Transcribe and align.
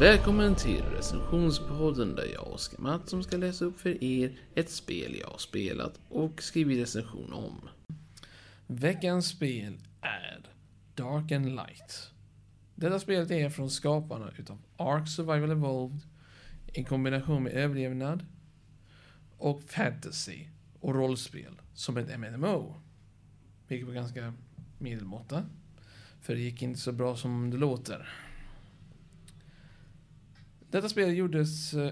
Välkommen 0.00 0.54
till 0.54 0.82
recensionspodden 0.82 2.14
där 2.14 2.26
jag, 2.34 2.52
Oskar 2.52 2.78
Mattsson, 2.78 3.24
ska 3.24 3.36
läsa 3.36 3.64
upp 3.64 3.80
för 3.80 4.04
er 4.04 4.38
ett 4.54 4.70
spel 4.70 5.16
jag 5.20 5.28
har 5.28 5.38
spelat 5.38 6.00
och 6.08 6.42
skrivit 6.42 6.82
recension 6.82 7.32
om. 7.32 7.68
Veckans 8.66 9.28
spel 9.28 9.78
är 10.00 10.40
Dark 10.94 11.32
and 11.32 11.46
Light. 11.46 12.10
Detta 12.74 12.98
spelet 12.98 13.30
är 13.30 13.50
från 13.50 13.70
skaparna 13.70 14.30
utav 14.38 14.58
Ark 14.76 15.08
Survival 15.08 15.50
Evolved 15.50 16.00
i 16.74 16.84
kombination 16.84 17.42
med 17.42 17.52
överlevnad 17.52 18.26
och 19.38 19.62
fantasy 19.62 20.46
och 20.80 20.94
rollspel 20.94 21.60
som 21.74 21.96
ett 21.96 22.18
MMO. 22.18 22.74
Vilket 23.68 23.86
var 23.88 23.94
ganska 23.94 24.34
medelmåtta. 24.78 25.44
För 26.20 26.34
det 26.34 26.40
gick 26.40 26.62
inte 26.62 26.80
så 26.80 26.92
bra 26.92 27.16
som 27.16 27.50
det 27.50 27.56
låter. 27.56 28.27
Detta 30.70 30.88
spel 30.88 31.16
gjordes 31.16 31.74
uh, 31.74 31.90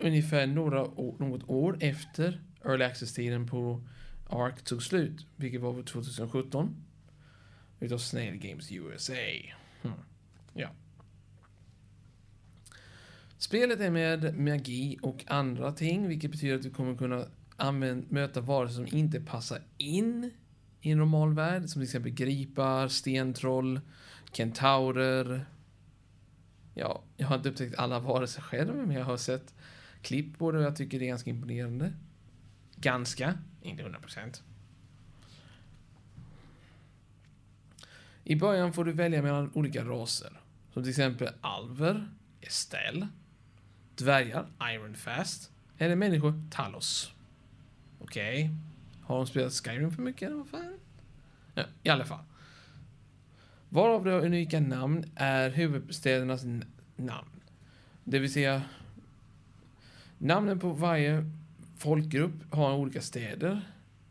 ungefär 0.00 0.46
några 0.46 0.82
år, 0.82 1.16
något 1.18 1.48
år 1.48 1.76
efter 1.80 2.40
Early 2.64 2.84
Access-tiden 2.84 3.46
på 3.46 3.82
Ark 4.30 4.62
tog 4.62 4.82
slut, 4.82 5.26
vilket 5.36 5.60
var 5.60 5.82
2017. 5.82 6.76
Utav 7.80 7.98
Snail 7.98 8.36
Games 8.36 8.72
USA. 8.72 9.12
Hmm. 9.82 9.92
Ja. 10.54 10.68
Spelet 13.38 13.80
är 13.80 13.90
med 13.90 14.38
magi 14.38 14.98
och 15.02 15.24
andra 15.26 15.72
ting, 15.72 16.08
vilket 16.08 16.30
betyder 16.30 16.54
att 16.54 16.62
du 16.62 16.70
kommer 16.70 16.96
kunna 16.96 17.24
använd, 17.56 18.12
möta 18.12 18.40
varelser 18.40 18.86
som 18.86 18.98
inte 18.98 19.20
passar 19.20 19.62
in 19.78 20.30
i 20.80 20.90
en 20.90 20.98
normal 20.98 21.34
värld, 21.34 21.62
som 21.62 21.72
till 21.72 21.82
exempel 21.82 22.12
gripar, 22.12 22.88
stentroll, 22.88 23.80
kentaurer. 24.32 25.46
Ja, 26.74 27.02
jag 27.16 27.26
har 27.26 27.36
inte 27.36 27.48
upptäckt 27.48 27.78
alla 27.78 27.98
varelser 27.98 28.42
själv, 28.42 28.74
men 28.74 28.96
jag 28.96 29.04
har 29.04 29.16
sett 29.16 29.54
klipp 30.02 30.38
på 30.38 30.52
det 30.52 30.58
och 30.58 30.64
jag 30.64 30.76
tycker 30.76 30.98
det 30.98 31.04
är 31.04 31.08
ganska 31.08 31.30
imponerande. 31.30 31.92
Ganska, 32.76 33.38
inte 33.62 33.82
100%. 33.82 34.42
I 38.24 38.36
början 38.36 38.72
får 38.72 38.84
du 38.84 38.92
välja 38.92 39.22
mellan 39.22 39.50
olika 39.54 39.84
raser. 39.84 40.40
Som 40.72 40.82
till 40.82 40.90
exempel 40.90 41.28
alver, 41.40 42.08
Estelle, 42.40 43.08
dvärgar, 43.94 44.46
Ironfast, 44.62 45.50
eller 45.78 45.96
människor, 45.96 46.48
Talos. 46.50 47.12
Okej. 47.98 48.44
Okay. 48.44 48.56
Har 49.02 49.16
de 49.16 49.26
spelat 49.26 49.52
Skyrim 49.52 49.90
för 49.90 50.02
mycket 50.02 50.22
eller 50.22 50.36
vad 50.36 50.48
fan? 50.48 50.78
Ja, 51.54 51.62
i 51.82 51.88
alla 51.88 52.04
fall. 52.04 52.24
Varav 53.74 54.04
de 54.04 54.10
unika 54.10 54.60
namn 54.60 55.04
är 55.14 55.50
huvudstädernas 55.50 56.44
namn. 56.96 57.40
Det 58.04 58.18
vill 58.18 58.32
säga 58.32 58.62
namnen 60.18 60.58
på 60.58 60.72
varje 60.72 61.30
folkgrupp 61.78 62.54
har 62.54 62.74
olika 62.74 63.00
städer. 63.00 63.60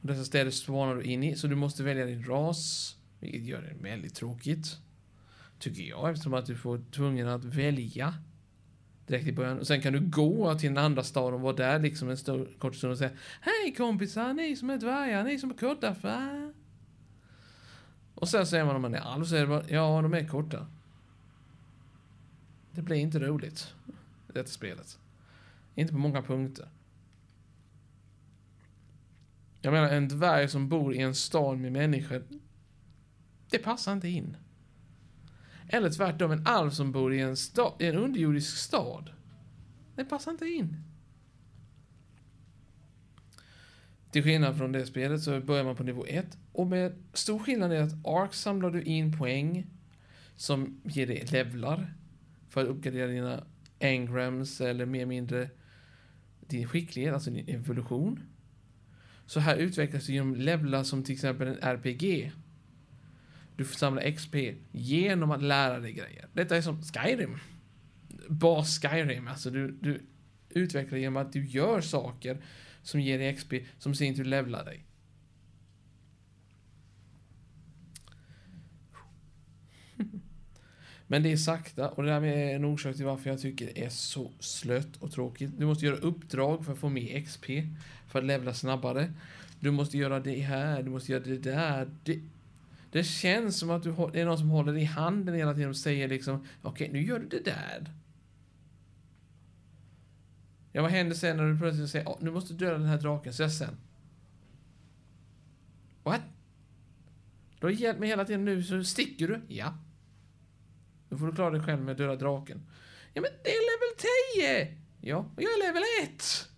Dessa 0.02 0.24
städer 0.24 0.52
spanar 0.52 0.96
du 0.96 1.04
in 1.04 1.24
i, 1.24 1.36
så 1.36 1.48
du 1.48 1.56
måste 1.56 1.84
välja 1.84 2.06
din 2.06 2.24
ras, 2.24 2.96
vilket 3.20 3.42
gör 3.42 3.62
det 3.62 3.90
väldigt 3.90 4.16
tråkigt. 4.16 4.78
Tycker 5.60 5.84
jag, 5.84 6.12
eftersom 6.12 6.34
att 6.34 6.46
du 6.46 6.56
får 6.56 6.82
tvungen 6.92 7.28
att 7.28 7.46
välja 7.46 8.14
direkt 9.08 9.28
i 9.28 9.34
början. 9.34 9.60
Och 9.60 9.68
sen 9.68 9.82
kan 9.82 9.94
du 9.94 10.00
gå 10.00 10.56
till 10.56 10.70
en 10.70 10.78
andra 10.78 11.04
stad 11.04 11.34
och 11.34 11.42
vara 11.42 11.56
där 11.56 11.80
liksom 11.80 12.10
en 12.10 12.18
stor, 12.18 12.50
kort 12.58 12.76
stund 12.76 12.92
och 12.92 12.98
säga 12.98 13.12
Hej 13.42 13.74
kompisar, 13.78 14.34
ni 14.34 14.56
som 14.56 14.70
är 14.70 14.78
dvärgar, 14.78 15.24
ni 15.24 15.40
som 15.40 15.50
är 15.50 15.56
kuddar, 15.56 15.94
för... 15.94 16.53
Och 18.16 18.30
sen 18.30 18.48
säger 18.48 18.66
man 18.66 18.76
om 18.76 18.82
man 18.82 18.96
är 18.96 19.00
alv 19.00 19.26
så 19.26 19.36
är 19.36 19.42
det 19.42 19.48
bara, 19.48 19.70
ja 19.70 20.02
de 20.02 20.14
är 20.14 20.28
korta. 20.28 20.68
Det 22.72 22.82
blir 22.82 22.98
inte 22.98 23.20
roligt, 23.20 23.74
detta 24.28 24.50
spelet. 24.50 25.00
Inte 25.76 25.94
på 25.94 26.00
många 26.00 26.22
punkter. 26.22 26.68
Jag 29.62 29.72
menar, 29.72 29.90
en 29.90 30.08
dvärg 30.08 30.50
som 30.50 30.70
bor 30.70 30.94
i 30.96 31.00
en 31.00 31.16
stad 31.16 31.58
med 31.58 31.72
människor, 31.72 32.24
det 33.50 33.60
passar 33.60 33.94
inte 33.94 34.08
in. 34.08 34.38
Eller 35.68 35.90
tvärtom, 35.90 36.32
en 36.32 36.48
alv 36.48 36.70
som 36.70 36.92
bor 36.92 37.14
i 37.14 37.20
en, 37.20 37.36
sta- 37.36 37.76
i 37.80 37.86
en 37.88 37.98
underjordisk 37.98 38.58
stad. 38.58 39.10
Det 39.96 40.06
passar 40.06 40.32
inte 40.32 40.46
in. 40.46 40.84
Till 44.14 44.24
skillnad 44.24 44.58
från 44.58 44.72
det 44.72 44.86
spelet 44.86 45.22
så 45.22 45.40
börjar 45.40 45.64
man 45.64 45.76
på 45.76 45.84
nivå 45.84 46.06
1. 46.08 46.38
Och 46.52 46.68
med 46.68 46.94
stor 47.14 47.40
skillnad 47.40 47.72
är 47.74 47.82
att 47.82 48.06
ARK 48.06 48.34
samlar 48.34 48.72
du 48.72 48.82
in 48.84 49.18
poäng 49.18 49.68
som 50.36 50.82
ger 50.84 51.08
dig 51.08 51.26
levlar 51.32 51.94
för 52.50 52.62
att 52.62 52.68
uppgradera 52.68 53.08
dina 53.08 53.44
engrams 53.80 54.62
eller 54.62 54.86
mer 54.86 55.00
eller 55.00 55.06
mindre 55.06 55.50
din 56.40 56.68
skicklighet, 56.68 57.14
alltså 57.14 57.32
din 57.32 57.50
evolution. 57.50 58.20
Så 59.26 59.40
här 59.40 59.56
utvecklas 59.58 60.06
du 60.06 60.14
genom 60.14 60.36
levlar 60.36 60.84
som 60.84 61.04
till 61.04 61.14
exempel 61.14 61.48
en 61.48 61.58
RPG. 61.62 62.32
Du 63.56 63.66
får 63.66 63.76
samla 63.76 64.12
XP 64.12 64.36
genom 64.72 65.32
att 65.32 65.44
lära 65.44 65.80
dig 65.80 65.94
grejer. 65.94 66.28
Detta 66.34 66.58
är 66.58 66.62
som 66.62 66.82
Skyrim. 66.84 67.38
Bas 68.28 68.80
Skyrim, 68.82 69.28
alltså 69.28 69.50
du, 69.50 69.72
du 69.72 70.02
utvecklar 70.50 70.98
genom 70.98 71.18
att 71.18 71.34
du 71.34 71.46
gör 71.46 71.82
saker 71.82 72.38
som 72.84 73.02
ger 73.02 73.20
dig 73.20 73.36
XP, 73.36 73.54
som 73.78 73.96
sin 73.96 74.16
tur 74.16 74.26
levlar 74.26 74.66
dig. 74.66 74.86
Men 81.08 81.24
det 81.24 81.32
är 81.32 81.38
sakta 81.38 81.90
och 81.90 82.04
det 82.04 82.10
där 82.10 82.22
är 82.22 82.56
en 82.56 82.66
orsak 82.66 82.96
till 82.96 83.06
varför 83.06 83.30
jag 83.30 83.42
tycker 83.42 83.66
det 83.66 83.86
är 83.86 83.90
så 83.90 84.32
slött 84.40 84.98
och 85.00 85.12
tråkigt. 85.12 85.52
Du 85.58 85.66
måste 85.66 85.86
göra 85.86 85.96
uppdrag 85.96 86.66
för 86.66 86.74
att 86.74 86.80
få 86.80 86.90
mer 86.90 87.22
XP, 87.22 87.46
för 88.08 88.20
att 88.20 88.26
levla 88.26 88.54
snabbare. 88.54 89.14
Du 89.60 89.72
måste 89.72 89.98
göra 89.98 90.20
det 90.20 90.40
här, 90.40 90.84
du 90.84 90.90
måste 90.90 91.12
göra 91.12 91.24
det 91.24 91.38
där. 91.38 91.90
Det, 92.04 92.20
det 92.92 93.04
känns 93.04 93.60
som 93.60 93.70
att 93.70 93.84
du, 93.84 93.96
det 94.14 94.22
är 94.22 94.26
någon 94.26 94.38
som 94.38 94.50
håller 94.50 94.74
dig 94.74 94.82
i 94.82 94.86
handen 94.86 95.36
hela 95.36 95.54
tiden 95.54 95.70
och 95.70 95.78
säger 95.78 96.08
liksom 96.08 96.48
okej, 96.62 96.90
okay, 96.90 97.02
nu 97.02 97.08
gör 97.08 97.20
du 97.20 97.28
det 97.28 97.46
där. 97.46 97.90
Ja, 100.76 100.82
vad 100.82 100.92
händer 100.92 101.16
sen 101.16 101.38
när 101.38 101.48
du 101.48 101.58
plötsligt 101.58 101.90
säger 101.90 102.06
oh, 102.06 102.18
nu 102.22 102.32
måste 102.32 102.54
du 102.54 102.58
döda 102.58 102.78
den 102.78 102.88
här 102.88 102.98
draken, 102.98 103.30
ses 103.30 103.58
sen. 103.58 103.78
What? 106.04 106.22
Du 107.60 107.68
har 107.68 107.72
hjälpt 107.72 108.00
mig 108.00 108.10
hela 108.10 108.26
tiden 108.26 108.46
nu, 108.46 108.64
så 108.64 108.84
sticker 108.84 109.28
du? 109.28 109.42
Ja. 109.48 109.78
Då 111.10 111.18
får 111.18 111.28
du 111.28 111.36
klara 111.36 111.50
dig 111.50 111.62
själv 111.62 111.82
med 111.82 111.92
att 111.92 111.98
döda 111.98 112.16
draken. 112.16 112.62
Ja, 113.14 113.22
men 113.22 113.32
det 113.44 113.50
är 113.50 113.62
level 113.74 114.68
10! 114.68 114.78
Ja, 115.02 115.18
och 115.36 115.42
jag 115.42 115.52
är 115.54 115.68
level 115.68 115.84
1! 116.04 116.50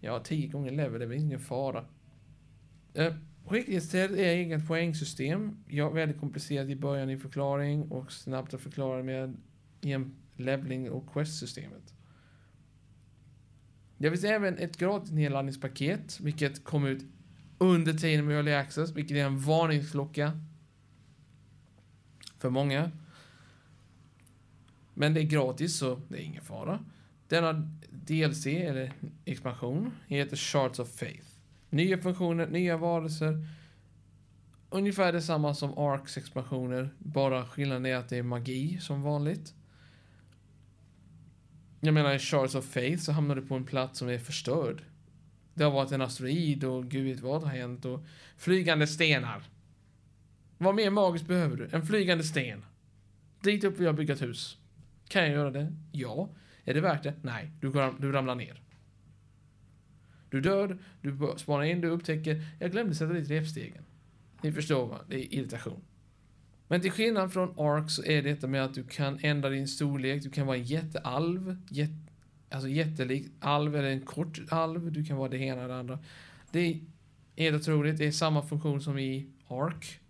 Ja, 0.00 0.20
10 0.24 0.48
gånger 0.48 0.70
level, 0.70 0.98
det 0.98 1.04
är 1.04 1.08
väl 1.08 1.18
ingen 1.18 1.40
fara. 1.40 1.84
Uh, 2.98 3.14
Skicklighetstest 3.46 4.14
är 4.14 4.24
eget 4.24 4.66
poängsystem. 4.66 5.64
Jag 5.68 5.90
är 5.90 5.94
väldigt 5.94 6.20
komplicerat 6.20 6.68
i 6.68 6.76
början 6.76 7.10
i 7.10 7.18
förklaring 7.18 7.82
och 7.82 8.12
snabbt 8.12 8.54
att 8.54 8.60
förklara 8.60 9.02
med 9.02 9.36
levling 10.36 10.90
och 10.90 11.12
quest-systemet. 11.12 11.94
Det 13.98 14.10
finns 14.10 14.24
även 14.24 14.58
ett 14.58 14.76
gratis 14.76 15.10
nedladdningspaket, 15.10 16.20
vilket 16.20 16.64
kom 16.64 16.86
ut 16.86 17.04
under 17.58 17.92
tiden 17.92 18.26
med 18.26 18.36
Early 18.36 18.52
Access, 18.52 18.90
vilket 18.90 19.16
är 19.16 19.24
en 19.24 19.40
varningsklocka 19.40 20.40
för 22.38 22.50
många. 22.50 22.90
Men 24.94 25.14
det 25.14 25.20
är 25.20 25.24
gratis, 25.24 25.76
så 25.78 26.00
det 26.08 26.16
är 26.16 26.22
ingen 26.22 26.44
fara. 26.44 26.84
Denna 27.28 27.52
DLC, 27.90 28.46
eller 28.46 28.92
expansion, 29.24 29.90
heter 30.06 30.36
Shards 30.36 30.78
of 30.78 30.88
Faith. 30.88 31.26
Nya 31.70 31.98
funktioner, 31.98 32.46
nya 32.46 32.76
varelser. 32.76 33.46
Ungefär 34.70 35.12
detsamma 35.12 35.54
som 35.54 35.78
Arcs 35.78 36.16
expansioner, 36.16 36.90
bara 36.98 37.46
skillnaden 37.46 37.86
är 37.86 37.96
att 37.96 38.08
det 38.08 38.18
är 38.18 38.22
magi 38.22 38.78
som 38.80 39.02
vanligt. 39.02 39.54
Jag 41.84 41.94
menar, 41.94 42.14
i 42.14 42.18
Shards 42.18 42.54
of 42.54 42.64
Faith 42.64 43.02
så 43.02 43.12
hamnar 43.12 43.36
du 43.36 43.42
på 43.42 43.54
en 43.54 43.64
plats 43.64 43.98
som 43.98 44.08
är 44.08 44.18
förstörd. 44.18 44.82
Det 45.54 45.64
har 45.64 45.70
varit 45.70 45.92
en 45.92 46.00
asteroid 46.00 46.64
och 46.64 46.84
gud 46.88 47.06
vet 47.06 47.20
vad 47.20 47.42
har 47.42 47.50
hänt 47.50 47.84
och 47.84 48.04
flygande 48.36 48.86
stenar. 48.86 49.42
Vad 50.58 50.74
mer 50.74 50.90
magiskt 50.90 51.26
behöver 51.26 51.56
du? 51.56 51.68
En 51.72 51.86
flygande 51.86 52.24
sten. 52.24 52.64
Dit 53.40 53.64
upp 53.64 53.78
vill 53.78 53.86
jag 53.86 53.94
bygga 53.94 54.14
ett 54.14 54.22
hus. 54.22 54.58
Kan 55.08 55.22
jag 55.22 55.32
göra 55.32 55.50
det? 55.50 55.72
Ja. 55.92 56.28
Är 56.64 56.74
det 56.74 56.80
värt 56.80 57.02
det? 57.02 57.14
Nej. 57.22 57.50
Du, 57.60 57.72
du 57.98 58.12
ramlar 58.12 58.34
ner. 58.34 58.62
Du 60.30 60.40
dör, 60.40 60.78
du 61.00 61.34
spanar 61.36 61.64
in, 61.64 61.80
du 61.80 61.88
upptäcker, 61.88 62.42
jag 62.60 62.70
glömde 62.70 62.94
sätta 62.94 63.12
dit 63.12 63.30
repstegen. 63.30 63.84
Ni 64.42 64.52
förstår 64.52 64.86
va? 64.86 65.00
Det 65.08 65.16
är 65.16 65.34
irritation. 65.34 65.80
Men 66.68 66.80
till 66.80 66.90
skillnad 66.90 67.32
från 67.32 67.48
Ark 67.58 67.90
så 67.90 68.04
är 68.04 68.22
detta 68.22 68.46
med 68.46 68.64
att 68.64 68.74
du 68.74 68.84
kan 68.84 69.18
ändra 69.22 69.48
din 69.50 69.68
storlek, 69.68 70.22
du 70.22 70.30
kan 70.30 70.46
vara 70.46 70.56
en 70.56 70.64
jättealv, 70.64 71.56
jätt, 71.68 71.90
alltså 72.50 72.68
jättelik 72.68 73.26
alv 73.40 73.76
eller 73.76 73.88
en 73.88 74.00
kort 74.00 74.40
alv, 74.48 74.92
du 74.92 75.04
kan 75.04 75.16
vara 75.16 75.28
det 75.28 75.38
ena 75.38 75.60
eller 75.60 75.74
det 75.74 75.80
andra. 75.80 75.98
Det 76.50 76.60
är 76.60 76.80
helt 77.36 77.62
otroligt, 77.62 77.98
det 77.98 78.06
är 78.06 78.12
samma 78.12 78.42
funktion 78.42 78.80
som 78.80 78.98
i 78.98 79.26
Ark. 79.48 80.00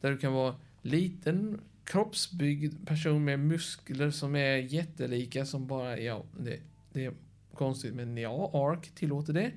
Där 0.00 0.10
du 0.10 0.18
kan 0.18 0.32
vara 0.32 0.54
liten, 0.82 1.60
kroppsbyggd 1.84 2.86
person 2.86 3.24
med 3.24 3.40
muskler 3.40 4.10
som 4.10 4.36
är 4.36 4.56
jättelika 4.56 5.46
som 5.46 5.66
bara, 5.66 5.98
ja, 5.98 6.24
det, 6.40 6.60
det 6.92 7.04
är 7.04 7.12
konstigt 7.54 7.94
men 7.94 8.16
ja, 8.16 8.50
Ark 8.54 8.90
tillåter 8.94 9.32
det. 9.32 9.52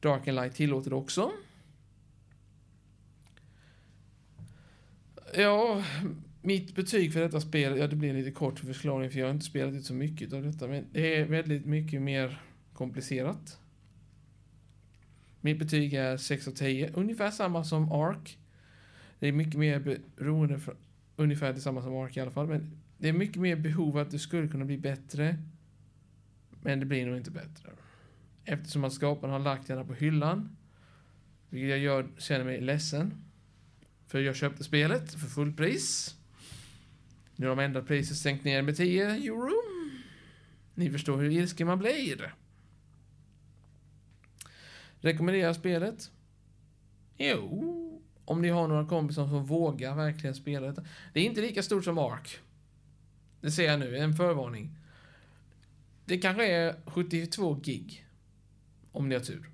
Dark 0.00 0.28
and 0.28 0.34
Light 0.36 0.54
tillåter 0.54 0.90
det 0.90 0.96
också. 0.96 1.30
Ja, 5.34 5.84
mitt 6.42 6.74
betyg 6.74 7.12
för 7.12 7.20
detta 7.20 7.40
spel, 7.40 7.78
ja 7.78 7.86
det 7.86 7.96
blir 7.96 8.10
en 8.10 8.16
lite 8.16 8.30
kort 8.30 8.58
förklaring 8.58 9.10
för 9.10 9.18
jag 9.18 9.26
har 9.26 9.34
inte 9.34 9.46
spelat 9.46 9.74
ut 9.74 9.84
så 9.84 9.94
mycket 9.94 10.32
av 10.32 10.42
detta 10.42 10.66
men 10.66 10.86
det 10.92 11.16
är 11.16 11.24
väldigt 11.24 11.66
mycket 11.66 12.02
mer 12.02 12.42
komplicerat. 12.72 13.58
Mitt 15.40 15.58
betyg 15.58 15.94
är 15.94 16.16
6 16.16 16.48
av 16.48 16.52
10, 16.52 16.90
ungefär 16.94 17.30
samma 17.30 17.64
som 17.64 17.92
Ark. 17.92 18.38
Det 19.18 19.28
är 19.28 19.32
mycket 19.32 19.54
mer 19.54 20.00
beroende, 20.16 20.58
för, 20.58 20.76
ungefär 21.16 21.52
detsamma 21.52 21.82
som 21.82 21.96
Ark 21.96 22.16
i 22.16 22.20
alla 22.20 22.30
fall, 22.30 22.46
men 22.46 22.80
det 22.98 23.08
är 23.08 23.12
mycket 23.12 23.36
mer 23.36 23.56
behov 23.56 23.98
att 23.98 24.10
det 24.10 24.18
skulle 24.18 24.48
kunna 24.48 24.64
bli 24.64 24.78
bättre. 24.78 25.36
Men 26.62 26.80
det 26.80 26.86
blir 26.86 27.06
nog 27.06 27.16
inte 27.16 27.30
bättre. 27.30 27.70
Eftersom 28.44 28.84
att 28.84 28.92
skaparen 28.92 29.32
har 29.32 29.40
lagt 29.40 29.68
denna 29.68 29.84
på 29.84 29.94
hyllan, 29.94 30.56
vilket 31.48 31.70
jag 31.70 31.78
gör, 31.78 32.08
känner 32.18 32.44
mig 32.44 32.60
ledsen. 32.60 33.29
För 34.10 34.20
jag 34.20 34.36
köpte 34.36 34.64
spelet 34.64 35.14
för 35.14 35.26
fullpris. 35.26 36.16
Nu 37.36 37.46
har 37.46 37.56
de 37.56 37.62
ändrat 37.62 37.86
priset 37.86 38.16
sänkt 38.16 38.44
ner 38.44 38.62
med 38.62 38.76
10 38.76 39.10
euro. 39.10 39.52
Ni 40.74 40.90
förstår 40.90 41.18
hur 41.18 41.30
ilsken 41.30 41.66
man 41.66 41.78
blir. 41.78 42.34
Rekommenderar 45.00 45.52
spelet? 45.52 46.10
Jo, 47.18 48.02
om 48.24 48.42
ni 48.42 48.48
har 48.48 48.68
några 48.68 48.86
kompisar 48.86 49.28
som 49.28 49.44
vågar 49.44 49.94
verkligen 49.94 50.34
spela 50.34 50.66
detta. 50.66 50.84
Det 51.12 51.20
är 51.20 51.24
inte 51.24 51.40
lika 51.40 51.62
stort 51.62 51.84
som 51.84 51.98
Ark. 51.98 52.38
Det 53.40 53.50
ser 53.50 53.64
jag 53.64 53.80
nu, 53.80 53.96
en 53.96 54.14
förvarning. 54.14 54.70
Det 56.04 56.18
kanske 56.18 56.46
är 56.46 56.76
72 56.86 57.54
gig. 57.54 58.06
Om 58.92 59.08
ni 59.08 59.14
har 59.14 59.22
tur. 59.22 59.50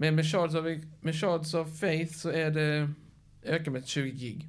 Men 0.00 0.14
med 0.14 0.26
Shards 0.26 0.54
of, 0.54 0.64
med 1.00 1.14
Shards 1.14 1.54
of 1.54 1.78
Faith 1.78 2.12
så 2.12 2.30
är 2.30 2.50
det 2.50 2.90
ökar 3.42 3.70
med 3.70 3.86
20 3.86 4.10
gig. 4.10 4.48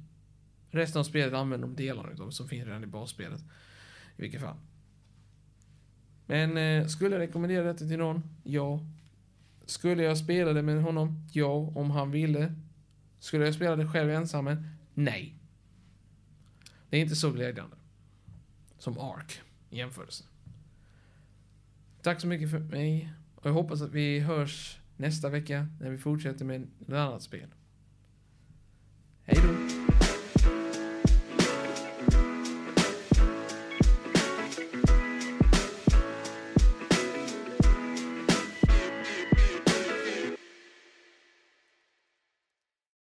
Resten 0.70 1.00
av 1.00 1.04
spelet 1.04 1.34
använder 1.34 1.68
de 1.68 1.76
delarna 1.76 2.10
utav 2.10 2.30
som 2.30 2.48
finns 2.48 2.66
redan 2.66 2.84
i 2.84 2.86
basspelet. 2.86 3.40
I 4.16 4.22
vilket 4.22 4.40
fall. 4.40 4.56
Men 6.26 6.56
eh, 6.56 6.86
skulle 6.86 7.16
jag 7.16 7.20
rekommendera 7.20 7.64
detta 7.64 7.86
till 7.86 7.98
någon? 7.98 8.22
Ja. 8.44 8.80
Skulle 9.66 10.02
jag 10.02 10.18
spela 10.18 10.52
det 10.52 10.62
med 10.62 10.82
honom? 10.82 11.28
Ja, 11.32 11.72
om 11.74 11.90
han 11.90 12.10
ville. 12.10 12.54
Skulle 13.18 13.44
jag 13.44 13.54
spela 13.54 13.76
det 13.76 13.88
själv 13.88 14.10
ensam? 14.10 14.56
Nej. 14.94 15.34
Det 16.90 16.96
är 16.96 17.00
inte 17.00 17.16
så 17.16 17.30
glädjande. 17.30 17.76
Som 18.78 18.98
Ark 18.98 19.40
i 19.70 19.78
jämförelse. 19.78 20.24
Tack 22.02 22.20
så 22.20 22.26
mycket 22.26 22.50
för 22.50 22.58
mig. 22.58 23.12
Och 23.34 23.46
jag 23.46 23.52
hoppas 23.52 23.82
att 23.82 23.92
vi 23.92 24.20
hörs 24.20 24.79
nästa 25.00 25.28
vecka 25.28 25.66
när 25.80 25.90
vi 25.90 25.98
fortsätter 25.98 26.44
med 26.44 26.62
ett 26.62 26.92
annat 26.92 27.22
spel. 27.22 27.48